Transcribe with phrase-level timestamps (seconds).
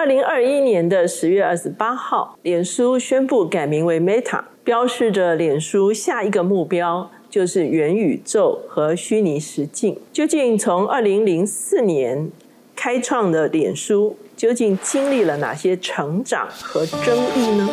[0.00, 10.00] 二零二一年的十月二十八号，脸书宣布改名为 Meta，标示着脸书下一个目标就是元宇宙和虚拟实境。
[10.10, 12.30] 究竟从二零零四年
[12.74, 17.68] 开创的脸书，究竟经历了哪些成长和争议呢？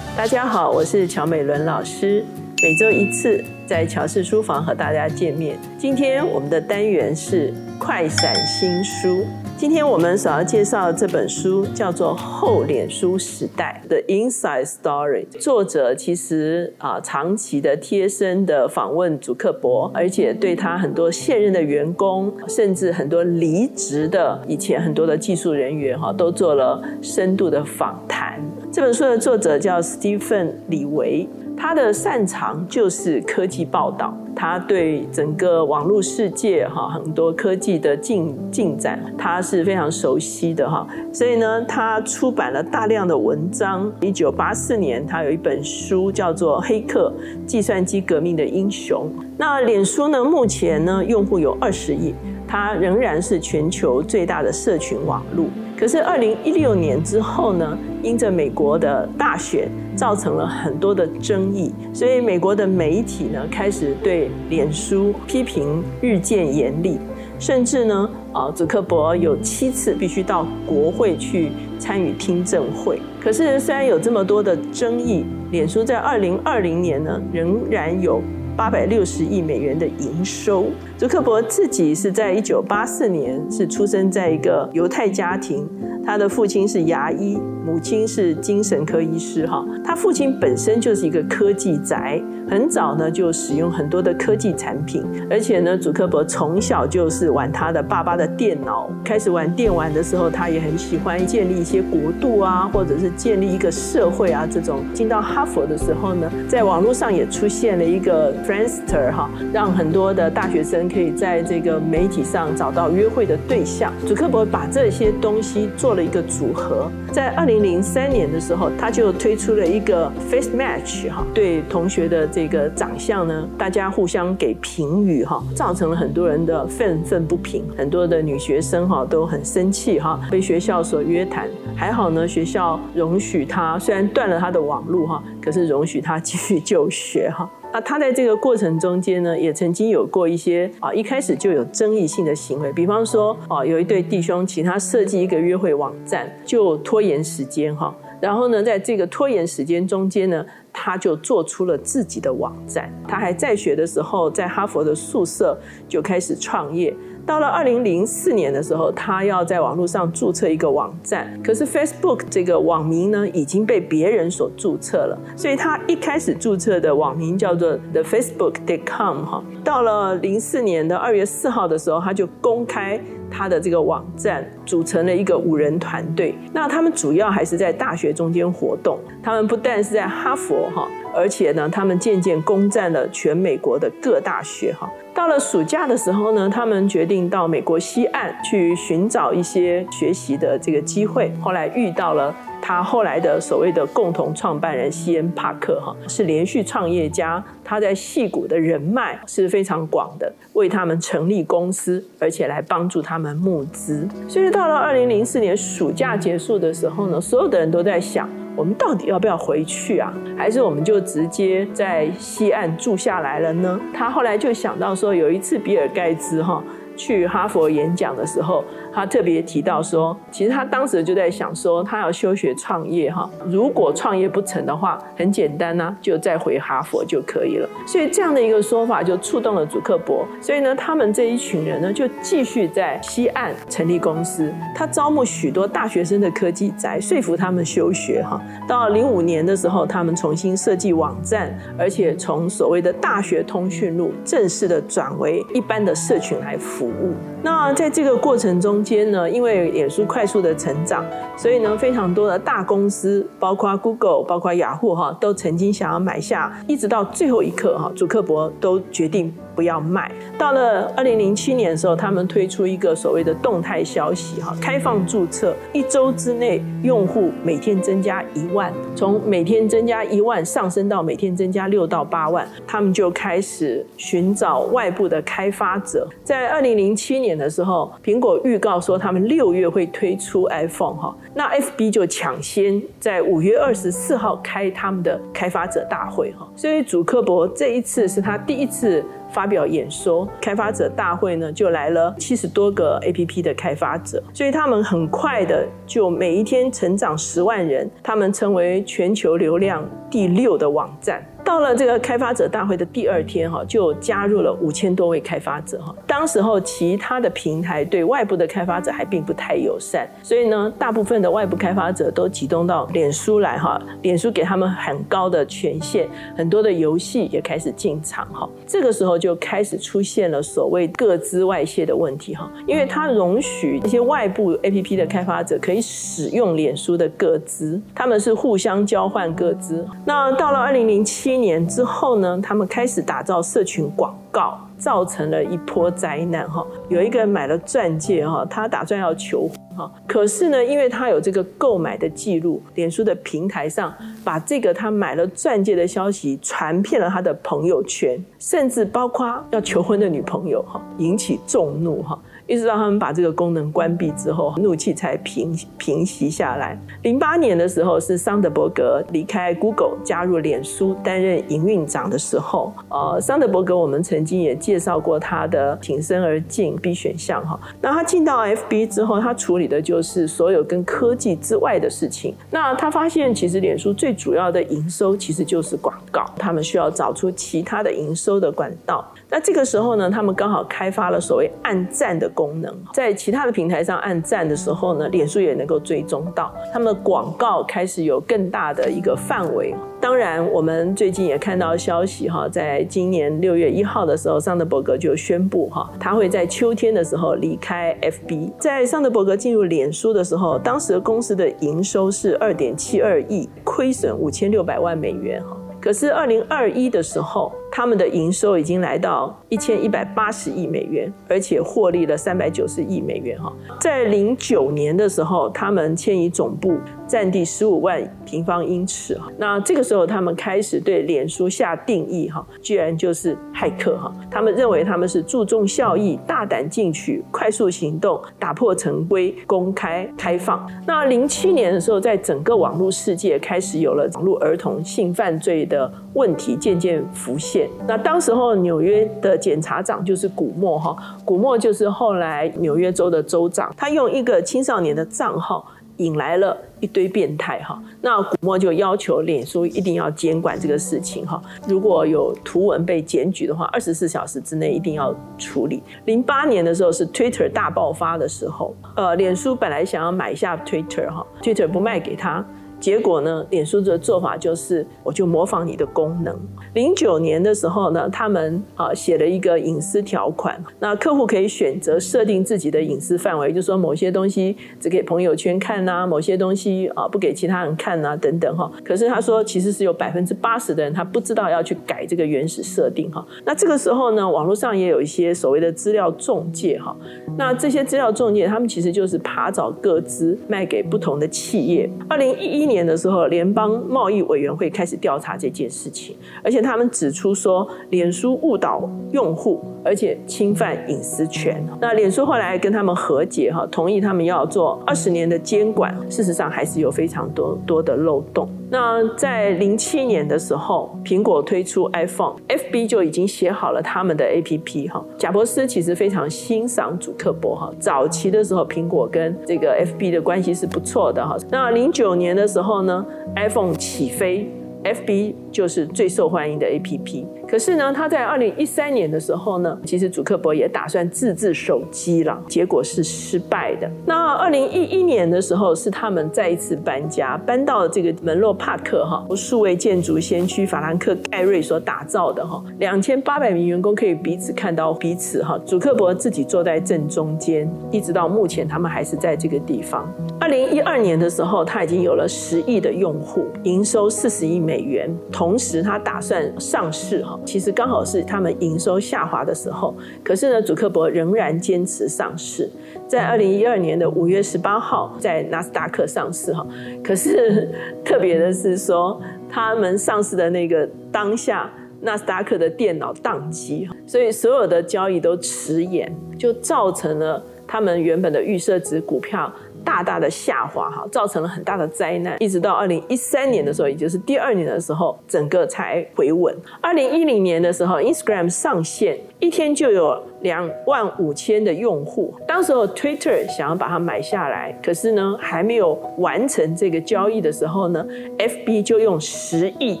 [0.16, 2.24] 大家好，我是乔美伦老师，
[2.64, 5.58] 每周一次在乔氏书房和大家见面。
[5.76, 9.26] 今天我们的单元是快闪新书。
[9.54, 15.26] 今天我们所要介绍的这本书叫做《厚脸书时代》的 Inside Story。
[15.38, 28.40] 作者其实啊，长期的贴身的访问祖克伯，而且对他很多现任的员工，甚至很多离职的以前很多的技术人员哈，都做了深度的访谈。
[28.72, 31.28] 这本书的作者叫 Stephen 李维。
[31.56, 40.86] 他的擅长就是科技报道，他对整个网络世界哈很多科技的进进展，他是非常熟悉的哈。
[41.12, 43.90] 所以呢，他出版了大量的文章。
[44.00, 47.12] 一九八四年，他有一本书叫做《黑客：
[47.46, 49.08] 计算机革命的英雄》。
[49.38, 52.14] 那脸书呢，目前呢用户有二十亿，
[52.46, 55.46] 它仍然是全球最大的社群网络。
[55.76, 66.98] 可是二零一六年之后呢，因着美国的大选，造成了很多的争议，所以美国的媒体呢开始对脸书批评日渐严厉，
[67.38, 73.00] 甚至呢，啊，祖克伯有七次必须到国会去参与听证会。
[73.20, 78.22] 可是虽然有这么多的争议，脸书在二零二零年呢，仍然有。
[78.56, 80.66] 八百六十亿美元的营收。
[80.96, 85.68] 祖克伯自己是在一九八四年是出生在一个犹太家庭，
[86.04, 89.46] 他的父亲是牙医，母亲是精神科医师。
[89.46, 92.22] 哈，他父亲本身就是一个科技宅。
[92.48, 98.90] 很早呢就使用很多的科技产品，而且呢，祖克伯从小就是玩他的爸爸的电脑。
[99.02, 104.46] 开始玩电玩的时候，他也很喜欢建立一些国度啊，或者是建立一个社会啊。
[104.50, 113.90] 这种进到哈佛的时候呢，在网络上也出现了一个 Friendster 哈，让很多的大学生可以在这个媒体上找到约会的对象。
[114.06, 122.28] 祖克伯把这些东西做了一个组合，在二零零三年的时候，他就推出了一个 Face Match 哈，对同学的。
[122.34, 131.48] 这个长相呢，大家互相给评语哈，造成了很多人的愤愤不平，很多的女学生哈都很生气哈，被学校所约谈。
[131.76, 137.48] 还好呢，学校容许他，虽然断了他的网路哈，可是容许他继续就学哈。
[137.72, 147.94] 那他在这个过程中间呢，也曾经有过一些啊，一开始就有争议性的行为，比方说啊，有一对弟兄请他设计一个约会网站，就拖延时间哈。
[148.20, 152.92] 然后呢，在这个拖延时间中间呢，他就做出了自己的网站。
[153.06, 155.58] 他还在学的时候，在哈佛的宿舍
[155.88, 156.94] 就开始创业。
[157.26, 169.42] 到了二零零四年的时候，他要在网络上注册一个网站，可是 Facebook 这个网名呢已经被别人所注册了，所以他一开始注册的网名叫做 thefacebook.com 哈。
[169.64, 173.00] 到了零四年的二月四号的时候，他就公开
[173.36, 176.34] 他的这个网站，组成了一个五人团队。
[176.52, 180.86] 那他们主要还是在大学中间活动，他们不但是在哈佛哈。
[181.14, 184.90] 而且呢，他们渐渐攻占了全美国的各大学哈。
[185.14, 191.32] 到了暑假的时候呢，他们决定到美国西岸去寻找一些学习的这个机会。
[191.40, 204.08] 后来遇到了他后来的所谓的共同创办人西恩帕克哈，是连续创业家，他在戏谷的人脉是非常广的，为他们成立公司，而且来帮助他们募资。
[204.28, 208.28] 所以到了二零零四年暑假结束的时候呢，所有的人都在想。
[208.56, 210.12] 我们到底要不要回去啊？
[210.36, 213.80] 还是我们就直接在西岸住下来了呢？
[213.92, 216.62] 他后来就想到说，有一次比尔盖茨哈。
[216.96, 223.28] 去哈佛演讲的时候，他特别提到说，其实他当时就在想说，他要休学创业哈。
[223.44, 227.68] 如果创业不成的话，很简单呐，就再回哈佛就可以了。
[227.86, 230.26] 所以这样的一个说法就触动了祖克伯。
[230.40, 234.50] 所以呢，他们这一群人呢，就继续在西岸成立公司。
[234.74, 238.40] 他招募许多大学生的科技宅，说服他们休学哈。
[238.66, 246.54] 到零五年的时候，他们重新设计网站，而且从所谓的大学通讯录正式的转为一般的社群来。
[246.64, 247.33] 服务。
[247.44, 251.04] 那在这个过程中间呢，因为脸书快速的成长，
[251.36, 260.10] 所以呢，非常多的大公司，包括 Google、包括雅虎哈，都曾经想要买下，一直到最后一刻哈，祖克伯都决定不要卖。
[260.38, 276.08] 到了二零零七年的时候，他们推出一个所谓的动态消息哈，开放注册，一周之内用户每天增加一万，从每天增加一万上升到每天增加六到八万，他们就开始寻找外部的开发者。
[276.22, 289.04] 在二零零七年的时候，苹果预告说他们六月会推出 iPhone 哈，那 FB 就抢先在五月二十四号开他们的开发者大会哈，所以祖克伯这一次是他第一次。
[289.30, 301.20] 发表演说，开发者大会呢就来了七十多个 A P P 的开发者，所以他们很快的就每一天成长十万人，他们成为全球流量第六的网站。
[301.44, 305.94] 到了这个开发者大会的第二天，哈，就加入了五千多位开发者，哈。
[306.06, 313.80] 当时候其他的平台对外部的开发者还并不太友善，所以呢，大部分的外部开发者都集中到脸书来，哈。
[314.00, 318.48] 脸书给他们很高的权限，很多的游戏也开始进场，哈。
[318.66, 329.86] 这个时候就开始出现了所谓各资外泄的问题，哈，因为它容许一些外部 APP 的开发者可以使用脸书的各资，他们是互相交换各资。
[330.06, 331.33] 那到了二零零七。
[331.34, 336.64] 一年之后呢，他们开始打造社群广告，造成了一波灾难哈。
[336.88, 343.92] 有一个人买了钻戒哈，他打算要求婚哈，可是呢，因为他有这个购买的记录，脸书的平台上
[344.22, 352.16] 把这个他买了钻戒的消息传遍了他的朋友圈，甚至包括要求婚的女朋友哈，引起众怒哈。
[352.46, 356.78] 一直到他们把这个功能关闭之后，怒气才平平息下来。
[357.02, 362.72] 零八年的时候，是桑德伯格离开 Google，加入脸书担任营运长的时候。
[362.88, 367.58] 呃，桑德伯格我们曾经也介绍过他的挺身而进 B 选项哈。
[367.80, 372.34] 那他进到 FB 之后，他处理的就是所有跟科技之外的事情。
[372.50, 379.02] 那他发现，其实脸书最主要的营收其实就是广告，他们需要找出其他的营收的管道。
[379.30, 389.74] 那这个时候呢，他们刚好开发了所谓暗战的功能，在其他的平台上按赞的时候呢，脸书也能够追踪到他们的广告开始有更大的一个范围。
[390.00, 398.52] 当然，我们最近也看到消息哈，在今年六月一号的时候，桑德伯格就宣布哈，他会在秋天的时候离开 FB。
[398.58, 405.56] 在桑德伯格进入脸书的时候，当时公司的营收是二点七二亿，亏损五千六百万美元哈。
[405.80, 407.50] 可是二零二一的时候。
[407.76, 413.36] 他们的营收已经来到一千一百八十亿美元，而且获利了三百九十亿美元。
[413.42, 416.76] 哈，在零九年的时候，他们迁移总部，
[417.08, 419.18] 占地十五万平方英尺。
[419.18, 423.98] 哈，那这个时候他们开始对脸书下定义，哈，居然就是骇客。
[423.98, 430.64] 哈，他们认为他们是注重效益、大胆进取、快速行动、打破成规、公开开放。
[430.86, 437.63] 那零七年的时候，在整个网络世界开始有了网络儿童性犯罪的问题渐渐浮现。
[437.86, 445.66] 那当时候纽约的检察长就是古默哈，古默就是后来纽约州的州长，他用一个青少年的账号
[445.98, 447.80] 引来了一堆变态哈。
[448.00, 455.82] 那古默就要求脸书一定要监管这个事情哈，如果有图文被检举的话，二十四小时之内一定要处理。
[456.04, 462.44] 零八年的时候是 Twitter 大爆发的时候，呃，脸书本来想要买下 Twitter 哈，Twitter 不卖给他。
[462.84, 463.42] 结果呢？
[463.48, 466.38] 脸书的做法就是，我就模仿你的功能。
[466.74, 478.70] 零九年的时候呢，他们啊写了一个隐私条款，那客户可以选择设定自己的隐私范围，就说某些东西只给朋友圈看呐，某些东西啊不给其他人看呐，等等哈。
[478.84, 483.26] 可是他说，其实是有百分之八十的人他不知道要去改这个原始设定哈。
[483.46, 486.94] 那这个时候呢，网络上也有一些所谓的资料中介哈。
[487.38, 491.88] 那这些资料中介，他们其实就是爬找各资卖给不同的企业。
[492.10, 492.73] 二零一一年。
[492.74, 501.64] 年的时候，联邦贸易委员会开始调查这件事情，而且他们指出说，脸书误导用户，而且侵犯隐私权。
[501.80, 505.94] 那脸书后来跟他们和解，哈，同意他们要做二十年的监管。
[506.10, 508.48] 事实上，还是有非常多多的漏洞。
[508.74, 515.00] 那在零七年的时候，苹果推出 iPhone，FB 就已经写好了他们的 APP 哈。
[515.16, 517.70] 贾伯斯其实非常欣赏祖克伯哈。
[517.78, 521.36] 早期的时候，苹果跟这个 FB 的关系是不错的哈。
[521.50, 524.50] 那零九年的时候呢，iPhone 起飞。
[524.82, 533.88] FB 就是最受欢迎的 APP，可是呢，他在二零一三年的时候呢，其实祖克伯也打算自制手机了，结果是失败的。
[534.04, 545.56] 那二零一一年的时候，是他们再一次搬家，搬到这个门洛帕克哈，数位建筑先驱法兰克盖瑞所打造的哈，两千八百名员工可以彼此看到彼此哈。
[545.64, 550.12] 祖克伯自己坐在正中间，一直到目前他们还是在这个地方。
[550.40, 555.08] 二零一二年的时候，他已经有了十亿的用户，营收四十亿美元。
[555.30, 559.94] 同同时他打算上市哈，其实刚好是他们营收下滑的时候。
[560.24, 562.66] 可是呢，祖克伯仍然坚持上市，
[563.06, 566.66] 在二零一二年的五月十八号在纳斯达克上市哈。
[567.02, 567.68] 可是
[568.02, 569.20] 特别的是说，
[569.50, 571.70] 他们上市的那个当下，
[572.00, 579.52] 纳斯达克的电脑宕机，所以所有的交易都迟延，就造成了他们原本的预设值股票。
[579.94, 582.36] 大大的下滑哈，造成了很大的灾难。
[582.40, 586.52] 一直到二零一三年的时候，也就是第二年的时候，整个才回稳。
[586.80, 592.34] 二零一零年的时候，Instagram 上线，一天就有两万五千的用户。
[592.44, 598.04] 当时候 Twitter 想要把它买下来，可是呢，还没有完成这个交易的时候呢
[598.38, 600.00] ，FB 就用十亿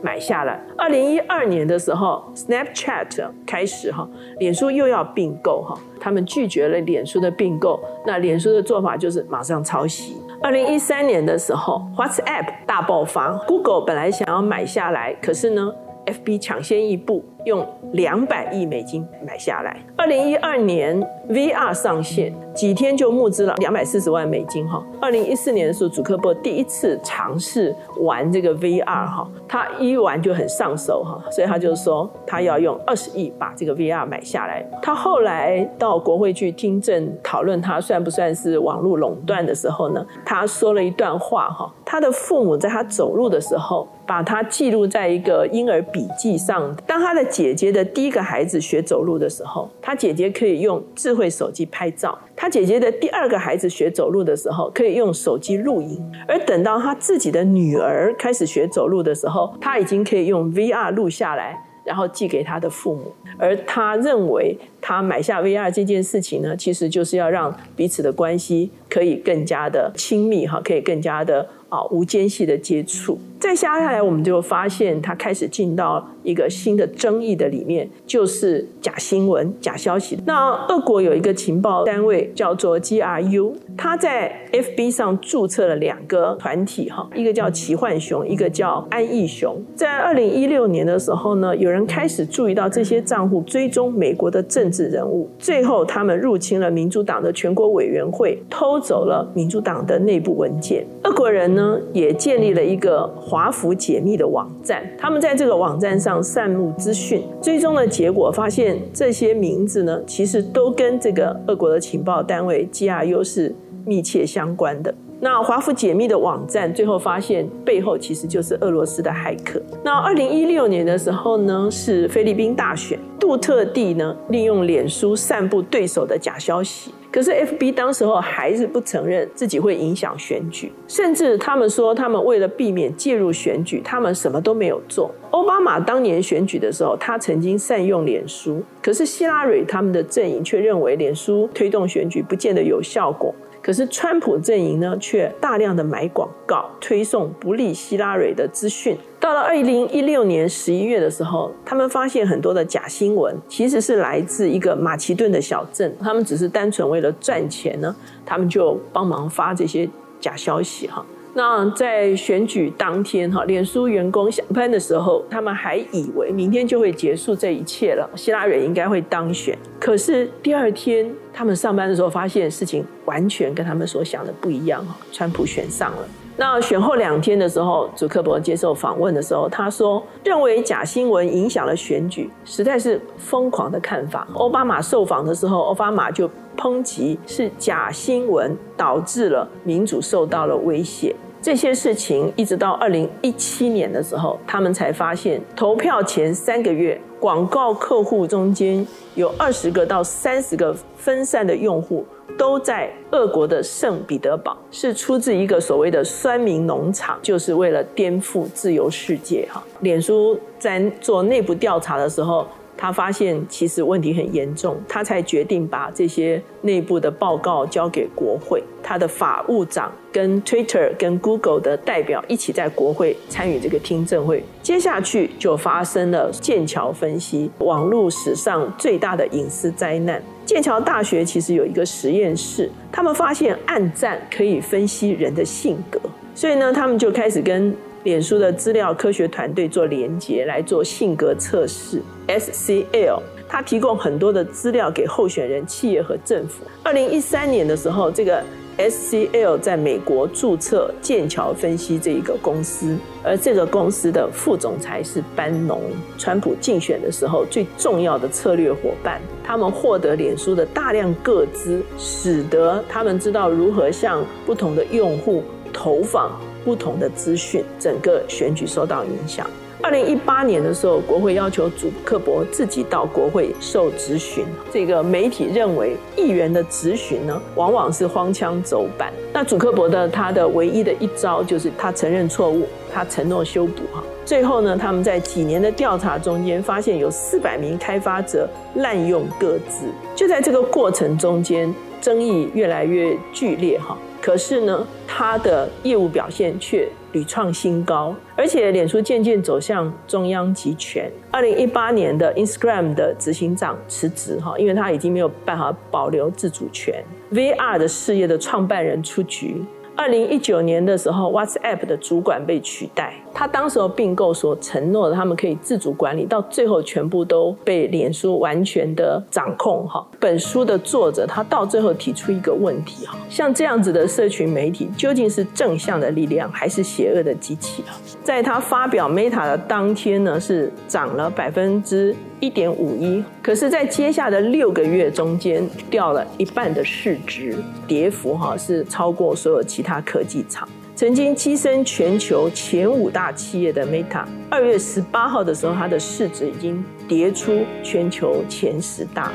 [0.00, 0.58] 买下来。
[0.78, 5.78] 二零一二年的时候，Snapchat 开始哈，脸书又要并购哈。
[6.04, 10.20] 他们拒绝了脸书的并购，那脸书的做法就是马上抄袭。
[10.42, 15.72] 二零一三年的时候，WhatsApp 大爆发，Google 本来想要买下来，可是呢
[16.04, 17.24] ，FB 抢先一步。
[17.44, 19.76] 用两百亿美金买下来。
[19.96, 24.82] 二零一二年 VR 上线，几天就募资了两百四十万美金哈。
[25.00, 34.64] 二零一四年的时候，祖克伯第一次尝试玩这个 VR 哈，他一玩就很上手哈，所以他就说他要用二十亿把这个 VR 买下来。
[34.82, 40.04] 他后来到国会去听证讨论，他算不算是网络垄断的时候呢？
[40.24, 47.22] 他说了一段话哈，他的父母在他走路的时候，把他记录在一个婴儿笔记上，当他的。
[47.34, 55.98] 姐姐的第一个孩子学走路的时候，他姐姐可以用智慧手机拍照；他姐姐的第二个孩子学走路的时候，可以用手机录影；
[56.28, 63.12] 而等到他自己的女儿开始学走路的时候，他已经可以用 VR 录下来，然后寄给他的父母。
[63.36, 73.18] 而他认为，他买下 VR 这件事情呢，其实就是要让彼此的关系可以更加的亲密，哈，可以更加的啊无间隙的接触。
[73.44, 80.18] 再下下来，我们就发现他开始进到一个新的争议的里面，就是假新闻、假消息。
[80.24, 89.62] 那俄国有一个情报单位叫做 GRU，他在 FB 上注册了两个团体，哈，一个叫奇幻熊，一个叫安逸熊。
[89.76, 100.86] 在二零一六年的时候呢，有人开始注意到这些账户追踪美国的政治人物，最后他们入侵了民主党的全国委员会，偷走了民主党的内部文件。
[101.02, 103.04] 俄国人呢，也建立了一个。
[103.34, 113.52] 华府解密的网站，他们在这个网站上散布资讯，最终的结果发现，这些名字呢，其实都跟这个俄国的情报单位 GRU 是
[113.84, 114.94] 密切相关的。
[115.24, 119.58] 那华府解密的网站最后发现，背后其实就是俄罗斯的骇客。
[119.82, 126.92] 那二零一六年的时候呢，是菲律宾大选，杜特地呢利用脸书散布对手的假消息。
[127.10, 135.10] 可是 F B 当时候还是不承认自己会影响选举，甚至他们说他们为了避免介入选举，他们什么都没有做。
[135.30, 143.34] 奥巴马当年选举的时候，他曾经善用脸书，可是希拉蕊他们的阵营却认为脸书推动选举不见得有效果。
[143.64, 148.94] 可是川普阵营呢，却大量的买广告，推送不利希拉蕊的资讯。
[149.18, 155.96] 到了二零一六年十一月的时候，他们发现很多的假新闻，其实是来自一个马其顿的小镇。
[155.98, 159.88] 他们只是单纯为了赚钱呢，他们就帮忙发这些
[160.20, 161.02] 假消息哈。
[161.36, 169.58] 那在选举当天哈，脸书员工下班的时候，他们还以为明天就会结束这一切了，希拉蕊应该会当选。
[169.80, 176.08] 可是第二天他们上班的时候，发现事情完全跟他们所想的不一样哈，川普选上了。
[176.36, 184.26] 那选后两天的时候，祖克伯接受访问的时候，他说认为假新闻影响了选举，实在是疯狂的看法。
[184.34, 191.14] 奥巴马受访的时候，奥巴马就抨击是假新闻导致了民主受到了威胁。
[191.44, 198.84] 这些事情一直到二零一七年的时候，他们才发现，投票前三个月，广告客户中间
[199.14, 202.02] 有二十个到三十个分散的用户
[202.38, 209.46] 都在俄国的圣彼得堡，是出自一个所谓的酸民农场，就是为了颠覆自由世界。
[209.52, 212.46] 哈，脸书在做内部调查的时候。
[212.76, 218.62] 他发现其实问题很严重，他才决定把这些内部的报告交给国会。
[218.82, 224.44] 他的法务长跟 Twitter、跟 Google 的代表一起在国会参与这个听证会。
[224.62, 230.22] 接下去就发生了剑桥分析网络史上最大的隐私灾难。
[230.44, 235.98] 剑桥大学其实有一个实验室，他们发现暗战可以分析人的性格，
[236.34, 237.74] 所以呢，他们就开始跟。
[238.04, 243.18] 脸书的资料科学团队做连接来做性格测试，SCL，
[243.48, 246.64] 它提供很多的资料给候选人、企业和政府。
[246.82, 248.42] 二零一三年的时候，这个
[248.76, 255.80] SCL 在美国注册剑桥分析这一个公司，而这个公司的副总裁是班农，
[256.18, 259.18] 川普竞选的时候最重要的策略伙伴。
[259.42, 265.42] 他们获得脸书的大量个资，使得他们知道如何向不同的用户
[265.72, 266.30] 投放
[266.64, 269.46] 不同的资讯，整个选举受到影响。
[269.82, 274.46] 二零一八年的时候，国会要求祖克伯自己到国会受质询。
[274.72, 279.12] 这个媒体认为，议员的质询呢，往往是荒腔走板。
[279.30, 284.02] 那祖克伯的他的唯一的一招就是他承认错误，他承诺修补哈。
[284.24, 289.88] 最后呢，他们在几年的调查中间，发现有四百名开发者滥用各自。
[290.14, 293.98] 就在这个过程中间，争议越来越剧烈哈。
[294.24, 301.12] 可是呢，他的业务表现却屡创新高，而且脸书渐渐走向中央集权。
[301.30, 307.04] 二零一八年的 Instagram 的执行长辞职哈，因为他已经没有办法保留自主权。
[307.32, 309.62] VR 的事业的创办人出局。
[309.94, 313.12] 二零一九年的时候，WhatsApp 的主管被取代。
[313.34, 319.86] 他当时候并购所承诺的，他们可以自主管理，到最后全部都被脸书完全的掌控。
[319.88, 327.82] 哈，本书的作者他到最后提出一个问题：哈，像这样子的社群媒体，究竟是正向的力量，还是邪恶的机器？
[327.88, 327.98] 啊？
[328.22, 340.68] 在他发表 Meta 的当天呢，是涨了百分之一点五一，可是，在接下的六个月中间，掉了一半的市值，跌幅哈是超过所有其他科技厂。
[340.96, 349.32] 曾经跻身全球前五大企业的 Meta，二月十八号的时候，它的市值已经跌出全球前十大。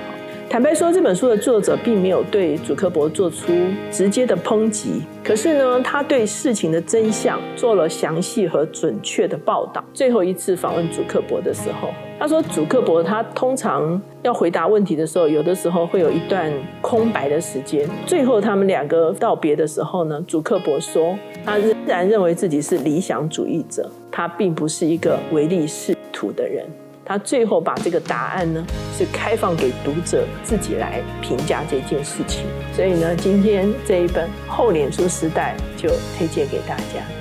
[0.50, 3.54] 坦白说，这本书的作者并没有对祖克伯做出
[3.92, 9.84] 直接的抨击，可是呢，他对事情的真相做了详细和准确的报道。
[9.94, 16.52] 最后一次访问祖克伯的时候，他说，祖克伯他通常要回答问题的时候，有的时候会有一段
[16.82, 17.88] 空白的时间。
[18.08, 21.16] 最后他们两个道别的时候呢，祖克伯说，
[21.46, 26.66] 他仍然认为自己是理想主义者，他并不是一个唯利是图的人。
[27.10, 28.64] 他最后把这个答案呢，
[28.96, 32.46] 是开放给读者自己来评价这件事情。
[32.72, 37.19] 所以呢，今天这一本《厚脸书时代》就推荐给大家。